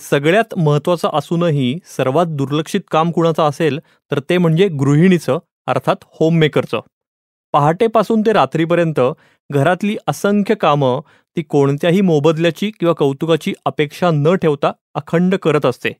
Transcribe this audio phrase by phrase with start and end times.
[0.00, 3.78] सगळ्यात महत्त्वाचं असूनही सर्वात दुर्लक्षित काम कुणाचं असेल
[4.10, 6.80] तर ते म्हणजे गृहिणीचं अर्थात होममेकरचं
[7.52, 9.00] पहाटेपासून ते रात्रीपर्यंत
[9.52, 11.00] घरातली असंख्य कामं
[11.36, 15.92] ती कोणत्याही मोबदल्याची किंवा कौतुकाची अपेक्षा न ठेवता अखंड करत असते.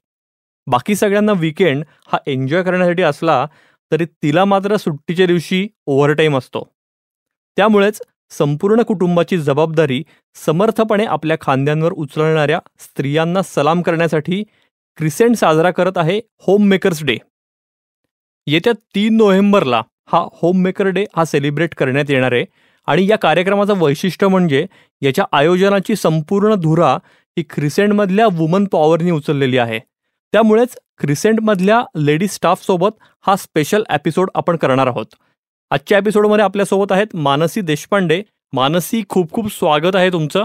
[0.67, 3.47] बाकी सगळ्यांना विकेंड हा एन्जॉय करण्यासाठी असला
[3.93, 6.74] तरी तिला मात्र सुट्टीच्या दिवशी ओव्हरटाईम असतो.
[7.57, 8.01] त्यामुळेच
[8.31, 10.03] संपूर्ण कुटुंबाची जबाबदारी
[10.47, 14.43] समर्थपणे आपल्या खांद्यांवर उचलणाऱ्या स्त्रियांना सलाम करण्यासाठी
[14.99, 17.17] क्रिसेंट साजरा करत आहे होम मेकर्स डे.
[18.47, 22.45] येत्या तीन नोव्हेंबरला हा होम मेकर डे हा सेलिब्रेट करण्यात येणार आहे
[22.87, 24.67] आणि या कार्यक्रमाचं वैशिष्ट्य म्हणजे
[25.03, 26.93] याच्या आयोजनाची संपूर्ण धुरा
[27.37, 29.79] ही क्रिसेंटमधल्या वुमन पॉवरनी उचललेली आहे.
[30.33, 32.91] त्यामुळेच क्रिसेंटमधल्या लेडी स्टाफसोबत
[33.27, 35.07] हा स्पेशल एपिसोड आपण करणार आहोत.
[35.75, 38.23] आजच्या एपिसोडमध्ये आपल्यासोबत आहेत मानसी देशपांडे.
[38.53, 40.45] मानसी खूप खूप स्वागत आहे तुमचं.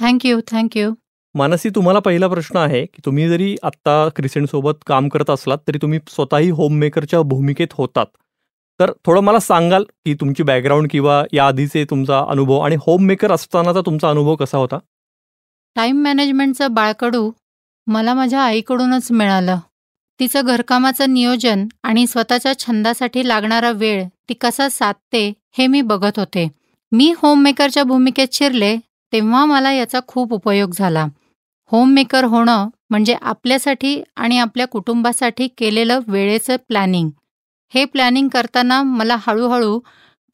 [0.00, 0.92] थँक्यू थँक्यू
[1.34, 5.98] मानसी तुम्हाला पहिला प्रश्न आहे की तुम्ही जरी आत्ता क्रिसेंटसोबत काम करत असलात तरी तुम्ही
[6.08, 8.06] स्वतःही होममेकरच्या भूमिकेत होतात.
[8.80, 13.80] तर थोडं मला सांगाल की तुमची बॅकग्राऊंड किंवा या आधीचे तुमचा अनुभव आणि होममेकर असतानाचा
[13.80, 14.78] तुमचा अनुभव कसा होता?
[15.74, 17.30] टाईम मॅनेजमेंटचं बाळकडू
[17.86, 19.58] मला माझ्या आईकडूनच मिळालं.
[20.20, 26.48] तिचं घरकामाचं नियोजन आणि स्वतःच्या छंदासाठी लागणारा वेळ ती कसा साधते हे मी बघत होते.
[26.92, 28.76] मी होममेकरच्या भूमिकेत शिरले
[29.12, 31.06] तेव्हा मला याचा खूप उपयोग झाला.
[31.72, 37.10] होममेकर होणं म्हणजे आपल्यासाठी आणि आपल्या कुटुंबासाठी केलेलं वेळेचं प्लॅनिंग
[37.74, 39.78] हे प्लॅनिंग करताना मला हळूहळू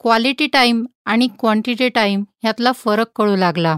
[0.00, 3.76] क्वालिटी टाईम आणि क्वांटिटी टाईम ह्यातला फरक कळू लागला.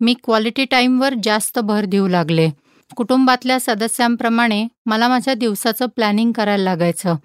[0.00, 2.48] मी क्वालिटी टाईमवर जास्त भर देऊ लागले.
[2.96, 7.16] कुटुंबातल्या सदस्यांप्रमाणे मला माझ्या दिवसाचं प्लॅनिंग करायला लागायचं.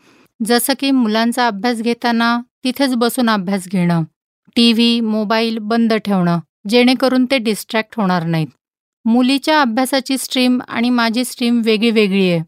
[0.46, 4.04] जसं की मुलांचा अभ्यास घेताना तिथेच बसून अभ्यास घेणं
[4.56, 8.48] टी व्ही मोबाईल बंद ठेवणं जेणेकरून ते डिस्ट्रॅक्ट होणार नाहीत.
[9.06, 12.42] मुलीच्या अभ्यासाची स्ट्रीम आणि माझी स्ट्रीम वेगळी वेगळी आहे.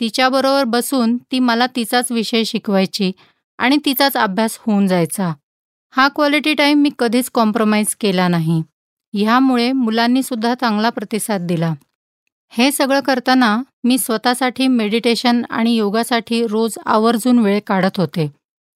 [0.00, 3.12] तिच्याबरोबर बसून ती मला तिचाच विषय शिकवायची
[3.58, 5.32] आणि तिचाच अभ्यास होऊन जायचा.
[5.90, 8.62] हा क्वालिटी टाईम मी कधीच कॉम्प्रोमाइज केला नाही.
[9.14, 11.74] ह्यामुळे मुलांनीसुद्धा चांगला प्रतिसाद दिला.
[12.54, 18.32] हे सगळं करताना मी स्वतःसाठी मेडिटेशन आणि योगासाठी रोज आवर्जून वेळ काढत होते.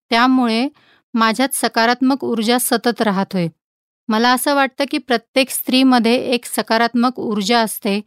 [0.09, 0.67] त्यामुळे
[1.13, 3.47] माझ्यात सकारात्मक ऊर्जा सतत राहतोय.
[4.07, 8.01] मला असं वाटतं की प्रत्येक स्त्रीमध्ये एक सकारात्मक ऊर्जा असते.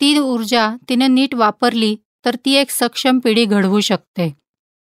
[0.00, 4.34] ती ऊर्जा तिने नीट वापरली तर ती एक सक्षम पिढी घडवू शकते.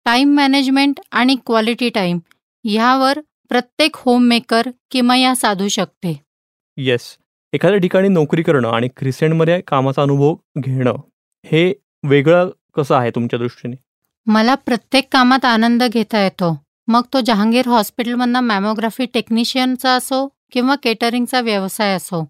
[0.05, 2.19] टाईम मॅनेजमेंट आणि क्वालिटी टाईम
[2.63, 3.19] ह्यावर
[3.49, 6.23] प्रत्येक होममेकर किमया साधू शकते.
[6.77, 7.17] येस
[7.55, 10.95] एखाद्या ठिकाणी नोकरी करणं आणि क्रिसेंटमध्ये कामाचा अनुभव घेणं
[11.45, 11.73] हे
[12.03, 13.75] वेगळं कसं आहे तुमच्या दृष्टीने?
[14.25, 16.63] मला प्रत्येक कामात आनंद घेता येतो.
[16.87, 22.27] मग तो जहांगीर हॉस्पिटलमधनं मॅमोग्राफी टेक्निशियनचा असो किंवा केटरिंगचा व्यवसाय असो.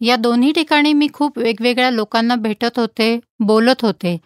[0.00, 4.18] या दोन्ही ठिकाणी मी खूप वेगवेगळ्या लोकांना भेटत होते बोलत होते.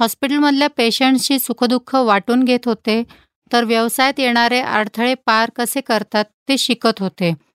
[0.00, 3.02] हॉस्पिटलमधल्या पेशंट्सची सुखदुःख वाटून घेत होते
[3.52, 7.49] तर व्यवसायात येणारे अडथळे पार कसे करतात ते शिकत होते.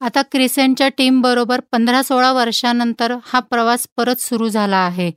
[0.00, 5.10] आता क्रिसेंटच्या टीमबरोबर पंधरा सोळा वर्षानंतर हा प्रवास परत सुरू झाला आहे.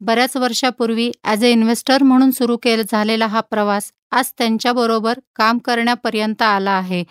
[0.00, 6.42] बऱ्याच वर्षापूर्वी ॲज अ इन्व्हेस्टर म्हणून सुरू केला झालेला हा प्रवास आज त्यांच्याबरोबर काम करण्यापर्यंत
[6.42, 7.02] आला आहे.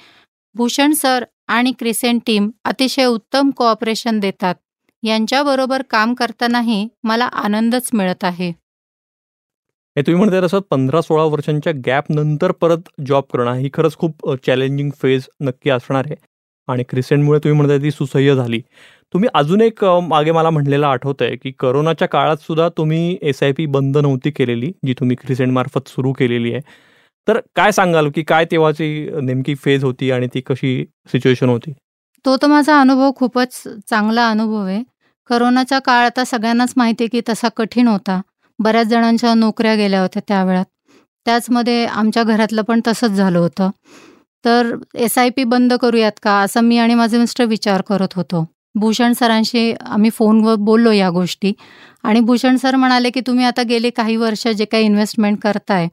[0.56, 4.56] भूषण सर आणि क्रिसेंट टीम अतिशय उत्तम कोऑपरेशन देतात.
[5.04, 8.50] यांच्याबरोबर काम करतानाही मला आनंदच मिळत आहे.
[9.96, 14.30] हे तुम्ही म्हणताय तसं पंधरा सोळा वर्षांच्या गॅप नंतर परत जॉब करणं ही खरंच खूप
[14.46, 16.16] चॅलेंजिंग फेज नक्की असणार आहे.
[16.68, 18.60] आणि क्रिसेंटमुळे तुम्ही म्हणताय ती सुसह्य झाली.
[19.14, 23.52] तुम्ही अजून एक मागे मला म्हणलेलं आठवत आहे की करोनाच्या काळात सुद्धा तुम्ही एस आय
[23.52, 26.62] पी बंद नव्हती केलेली जी तुम्ही क्रिसेंट मार्फत सुरू केलेली आहे.
[27.28, 31.74] तर काय सांगाल की काय तेव्हाची नेमकी फेज होती आणि ती कशी सिच्युएशन होती?
[32.26, 34.84] तो तर माझा अनुभव खूपच चांगला अनुभव आहे.
[35.30, 38.22] करोनाचा काळ आता सगळ्यांनाच माहिती आहे की तसा कठीण होता.
[38.60, 40.66] बऱ्याच जणांच्या नोकऱ्या गेल्या होत्या त्यावेळात.
[41.26, 43.70] त्याचमध्ये आमच्या घरातलं पण तसंच झालं होतं.
[44.48, 46.40] तर एस आय पी बंद करूयात का?
[46.42, 48.46] असं मी आणि माझे मिस्टर विचार करत होतो.
[48.76, 51.54] भूषण सरांशी आम्ही फोनवर बोललो या गोष्टी.
[52.04, 55.88] आणि भूषण सर म्हणाले की तुम्ही आता गेले काही वर्ष जे काही इन्व्हेस्टमेंट करताय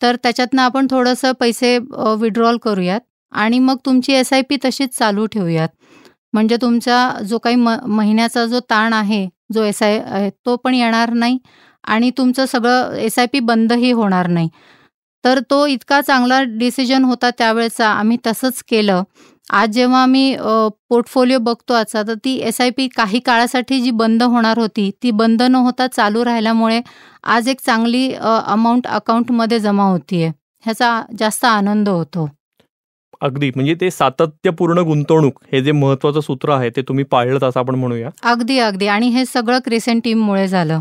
[0.00, 1.76] तर त्याच्यातनं आपण थोडंसं पैसे
[2.20, 3.00] विड्रॉल करूयात
[3.32, 5.68] आणि मग तुमची एस आय पी तशीच चालू ठेवूयात.
[6.32, 11.12] म्हणजे तुमचा जो काही म महिन्याचा जो ताण आहे जो एस आय तो पण येणार
[11.12, 11.38] नाही
[11.84, 14.48] आणि तुमचं सगळं एस आय पी बंदही होणार नाही.
[15.24, 17.88] तर तो इतका चांगला डिसिजन होता त्यावेळेचा.
[17.88, 19.02] आम्ही तसंच केलं.
[19.50, 20.36] आज जेव्हा आम्ही
[20.90, 25.10] पोर्टफोलिओ बघतो आजचा तर ती एस आय पी काही काळासाठी जी बंद होणार होती ती
[25.20, 26.80] बंद न होता चालू राहिल्यामुळे
[27.36, 30.28] आज एक चांगली अमाऊंट अकाउंटमध्ये जमा होतीये.
[30.64, 32.28] ह्याचा जास्त आनंद होतो.
[33.20, 33.50] अगदी.
[33.54, 38.10] म्हणजे ते सातत्यपूर्ण गुंतवणूक हे जे महत्वाचं सूत्र आहे ते तुम्ही पाळलं असं आपण म्हणूया.
[38.22, 38.86] अगदी अगदी.
[38.86, 40.80] आणि हे सगळं क्रिसेंट टीममुळे झालं.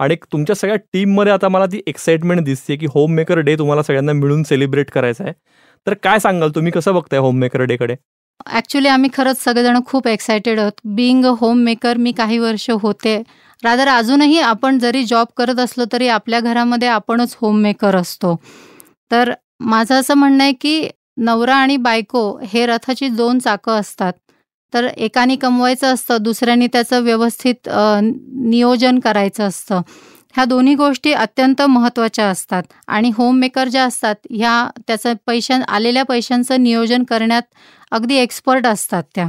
[0.00, 4.12] आणि तुमच्या सगळ्या टीममध्ये आता मला ती एक्साइटमेंट दिसते की होम मेकर डे तुम्हाला सगळ्यांना
[4.12, 5.32] मिळून सेलिब्रेट करायचा आहे.
[5.86, 6.50] तर काय सांगाल?
[6.54, 7.94] तुम्ही कसं बघताय होम मेकर डेकडे
[8.46, 10.72] ॲक्च्युली आम्ही खरंच सगळेजण खूप एक्सायटेड आहोत.
[10.84, 13.16] बिईंग अ होम मेकर मी काही वर्ष होते.
[13.62, 18.34] रादर अजूनही आपण जरी जॉब करत असलो तरी आपल्या घरामध्ये आपणच होम मेकर असतो.
[19.10, 24.12] तर माझं असं म्हणणं आहे की नवरा आणि बायको हे रथाची दोन चाकं असतात.
[24.76, 29.80] तर एकाने कमवायचं असतं दुसऱ्याने त्याचं व्यवस्थित नियोजन करायचं असतं.
[30.34, 32.62] ह्या दोन्ही गोष्टी अत्यंत महत्त्वाच्या असतात.
[32.88, 37.42] आणि होममेकर ज्या असतात ह्या त्याचं पैशां आलेल्या पैशांचं नियोजन करण्यात
[37.92, 39.28] अगदी एक्सपर्ट असतात त्या.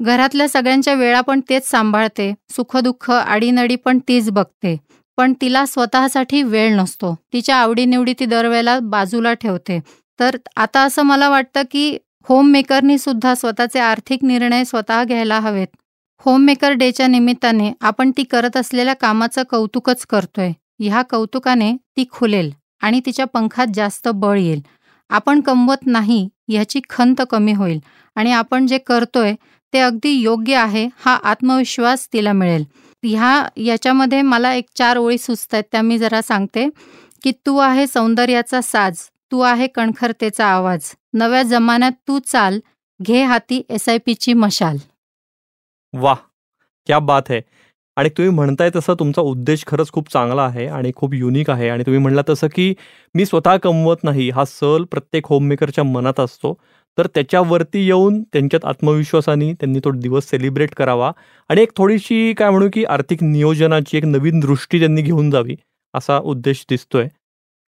[0.00, 4.76] घरातल्या सगळ्यांच्या वेळा पण तेच सांभाळते सुखदुःख आडीनडी पण तीच बघते.
[5.18, 7.14] पण तिला स्वतःसाठी वेळ नसतो.
[7.32, 9.80] तिच्या आवडीनिवडी ती दरवेळेला बाजूला ठेवते.
[10.20, 11.96] तर आता असं मला वाटतं की
[12.28, 15.66] होममेकरनी सुद्धा स्वतःचे आर्थिक निर्णय स्वतः घ्यायला हवेत.
[16.24, 20.50] होममेकर डेच्या निमित्ताने आपण ती करत असलेल्या कामाचं कौतुकच करतोय.
[20.80, 22.50] ह्या कौतुकाने ती खुलेल
[22.82, 24.60] आणि तिच्या पंखात जास्त बळ येईल.
[25.10, 27.78] आपण कमवत नाही ह्याची खंत कमी होईल
[28.16, 29.34] आणि आपण जे करतोय
[29.72, 32.64] ते अगदी योग्य आहे हा आत्मविश्वास तिला मिळेल.
[33.02, 36.68] ह्या याच्यामध्ये मला एक चार ओळी सुचत आहेत त्या मी जरा सांगते.
[37.22, 38.98] की तू आहे सौंदर्याचा साज
[39.32, 40.80] तू आहे कणखरतेचा आवाज.
[41.14, 42.58] नव्या जमान्यात तू चाल
[43.00, 44.76] घे हाती एस आय पीची मशाल.
[45.94, 46.14] वा
[46.86, 47.40] क्या बात आहे
[47.96, 51.68] आणि तुम्ही म्हणताय तसं तुमचा उद्देश खरंच खूप चांगला आहे आणि खूप युनिक आहे.
[51.68, 52.72] आणि तुम्ही म्हणला तसं की
[53.14, 56.54] मी स्वतः कमवत नाही हा सल प्रत्येक होममेकरच्या मनात असतो.
[56.98, 61.10] तर त्याच्यावरती येऊन त्यांच्यात आत्मविश्वासाने त्यांनी तो दिवस सेलिब्रेट करावा.
[61.50, 65.56] आणि एक थोडीशी काय म्हणू की आर्थिक नियोजनाची एक नवीन दृष्टी त्यांनी घेऊन जावी
[65.94, 67.08] असा उद्देश दिसतोय.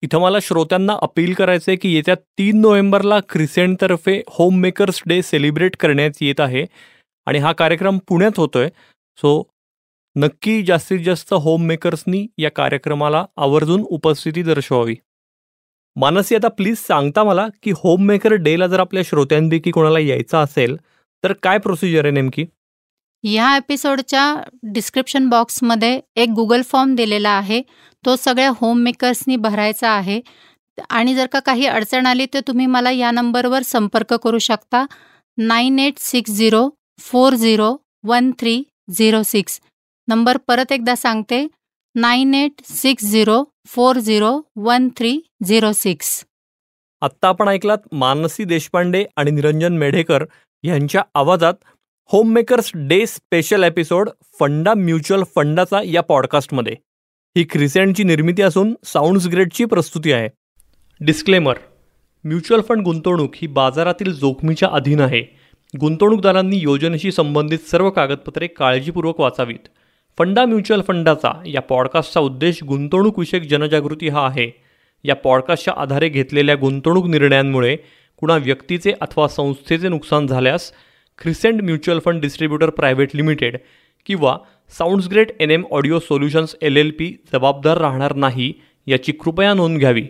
[0.03, 5.77] इथं मला श्रोत्यांना अपील करायचं आहे की येत्या तीन नोव्हेंबरला क्रिसेंटतर्फे होम मेकर्स डे सेलिब्रेट
[5.77, 6.65] करण्यात येत आहे
[7.27, 8.69] आणि हा कार्यक्रम पुण्यात होतोय.
[9.19, 9.43] सो
[10.17, 14.95] नक्की जास्तीत जास्त होम मेकर्सनी या कार्यक्रमाला आवर्जून उपस्थिती दर्शवावी.
[15.97, 20.77] मानसी आता प्लीज सांगता मला की होम मेकर डेला जर आपल्या श्रोत्यांपैकी कोणाला यायचं असेल
[21.25, 22.45] तर काय प्रोसिजर आहे नेमकी?
[23.25, 27.63] ह्या एपिसोडच्या डिस्क्रिप्शन बॉक्समध्ये एक गुगल फॉर्म दिलेला आहे.
[28.07, 30.21] तो सगळ्या होममेकर्सनी भरायचा आहे.
[30.91, 34.87] आणि जर का काही अडचण आली तर तुम्ही मला या नंबरवर संपर्क करू शकता.
[35.39, 39.61] Nine eight six zero four zero one three zero six.
[40.09, 41.47] Number परत एकदा सांगते.
[41.95, 46.25] Nine eight six zero four zero one three zero six.
[47.01, 50.25] आत्ता आपण ऐकलात मानसी देशपांडे आणि निरंजन मेढेकर
[50.63, 51.55] यांच्या आवाजात
[52.05, 54.11] homemakers day special episode
[54.41, 56.73] funda mutual फंडाचा या पॉडकास्टमध्ये.
[57.37, 60.29] ही क्रिसेंटची निर्मिती असून साऊंड्स ग्रेडची प्रस्तुती आहे.
[61.01, 61.55] डिस्क्लेमर
[62.25, 65.23] म्युच्युअल फंड गुंतवणूक ही बाजारातील जोखमीच्या अधीन आहे.
[65.81, 69.69] गुंतवणूकदारांनी योजनेशी संबंधित सर्व कागदपत्रे काळजीपूर्वक वाचावीत.
[70.19, 74.51] फंडा म्युच्युअल फंडाचा या पॉडकास्टचा उद्देश गुंतवणूकविषयक जनजागृती हा आहे.
[75.05, 77.77] या पॉडकास्टच्या आधारे घेतलेल्या गुंतवणूक निर्णयांमुळे
[78.21, 80.73] कुणा व्यक्तीचे अथवा संस्थेचे नुकसान झाल्यास
[81.19, 83.57] Crescent mutual fund distributor private limited
[84.07, 84.37] किंवा
[84.79, 88.53] sounds great N M audio solutions L L P जबाबदार राहणार नाही
[88.87, 90.05] याची कृपया नोंद घ्यावी.